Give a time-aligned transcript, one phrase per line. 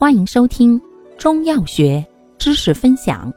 [0.00, 0.80] 欢迎收听
[1.18, 2.06] 中药学
[2.38, 3.32] 知识分享。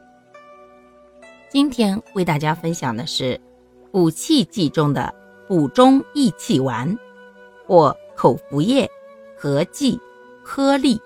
[1.49, 3.41] 今天为大家分享的是
[3.91, 5.11] 补气剂中的
[5.47, 6.95] 补中益气丸
[7.65, 8.87] 或口服液
[9.35, 9.99] 合剂
[10.43, 11.01] 颗粒。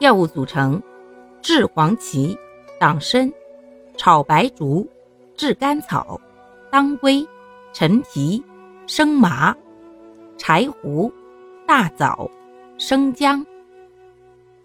[0.00, 0.82] 药物组成：
[1.40, 2.36] 炙黄芪、
[2.80, 3.32] 党参、
[3.96, 4.84] 炒白术、
[5.36, 6.20] 炙甘草、
[6.72, 7.24] 当归、
[7.72, 8.42] 陈皮、
[8.88, 9.54] 生麻、
[10.36, 11.08] 柴胡、
[11.68, 12.28] 大枣、
[12.78, 13.46] 生姜。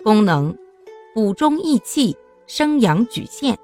[0.04, 0.56] 功能：
[1.14, 2.16] 补中益气、
[2.48, 3.58] 生阳举陷，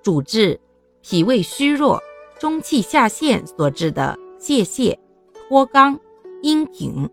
[0.00, 0.60] 主治
[1.02, 2.00] 脾胃虚弱、
[2.38, 4.96] 中气下陷所致的泄泻、
[5.48, 5.98] 脱肛、
[6.42, 7.10] 阴挺。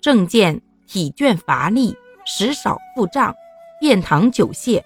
[0.00, 3.34] 症见体倦乏力、食少腹胀、
[3.80, 4.80] 便溏久泻、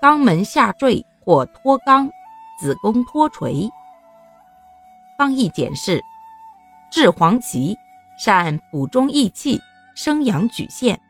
[0.00, 2.08] 肛门下坠或脱肛、
[2.60, 3.68] 子宫脱垂。
[5.18, 6.00] 方义简释：
[6.92, 7.76] 治黄芪
[8.16, 9.60] 善补中益气、
[9.96, 11.00] 生阳举陷。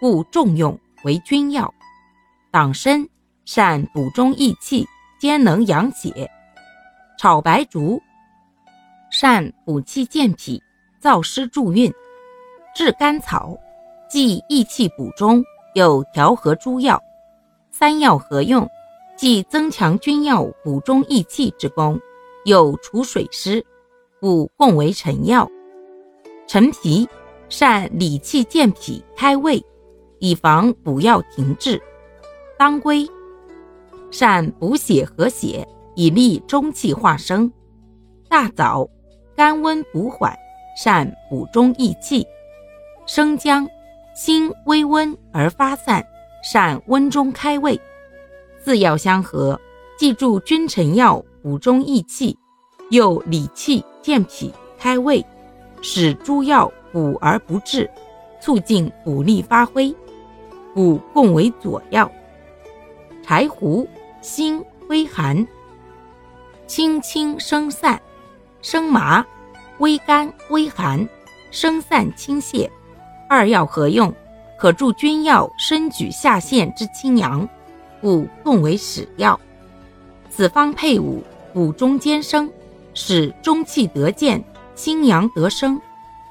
[0.00, 1.70] 故重用为君药，
[2.50, 3.06] 党参
[3.44, 4.88] 善补中益气，
[5.20, 6.26] 兼能养血；
[7.18, 8.00] 炒白术
[9.10, 10.62] 善补气健脾，
[11.02, 11.92] 燥湿助运；
[12.74, 13.54] 炙甘草
[14.08, 16.98] 既益气补中，又调和诸药，
[17.70, 18.66] 三药合用，
[19.18, 22.00] 既增强君药补中益气之功，
[22.46, 23.62] 又除水湿，
[24.18, 25.46] 故共为臣药。
[26.46, 27.06] 陈皮
[27.50, 29.62] 善理气健脾，开胃。
[30.20, 31.80] 以防补药停滞，
[32.58, 33.08] 当归
[34.10, 37.50] 善补血和血，以利中气化生；
[38.28, 38.88] 大枣
[39.34, 40.36] 甘温补缓，
[40.76, 42.22] 善补中益气；
[43.06, 43.66] 生姜
[44.14, 46.04] 辛微温而发散，
[46.44, 47.80] 善温中开胃。
[48.62, 49.58] 四药相合，
[49.98, 52.36] 既助君臣药补中益气，
[52.90, 55.24] 又理气健脾开胃，
[55.80, 57.88] 使诸药补而不滞，
[58.38, 59.94] 促进补力发挥。
[60.76, 62.10] 五共为佐药。
[63.22, 63.88] 柴胡
[64.20, 65.46] 辛微寒，
[66.66, 67.96] 清清生散；
[68.62, 69.24] 生麻
[69.78, 71.08] 微甘微寒，
[71.50, 72.68] 生散清泻。
[73.28, 74.12] 二药合用，
[74.58, 77.48] 可助君药身举下陷之清阳，
[78.00, 79.38] 故共为使药。
[80.28, 81.22] 此方配伍，
[81.52, 82.50] 补中兼生，
[82.94, 84.42] 使中气得健，
[84.74, 85.80] 清阳得生，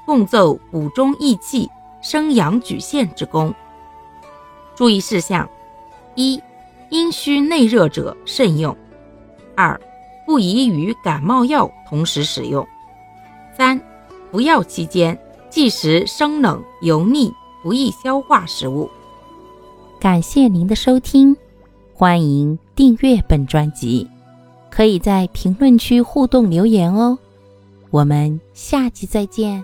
[0.04, 1.70] 共奏补中益气、
[2.02, 3.54] 生阳举陷之功。
[4.80, 5.46] 注意事项：
[6.14, 6.42] 一、
[6.88, 8.74] 阴虚内热者慎用；
[9.54, 9.78] 二、
[10.24, 12.64] 不宜与感冒药同时使用；
[13.54, 13.78] 三、
[14.30, 15.18] 服药期间
[15.50, 17.30] 忌食生冷、油腻、
[17.62, 18.88] 不易消化食物。
[20.00, 21.36] 感谢您的收听，
[21.92, 24.08] 欢迎订阅本专辑，
[24.70, 27.18] 可以在评论区互动留言哦。
[27.90, 29.62] 我们下期再见。